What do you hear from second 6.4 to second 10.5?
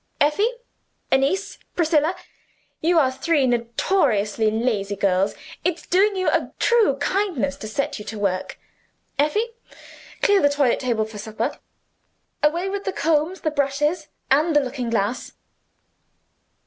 true kindness to set you to work. Effie, clear the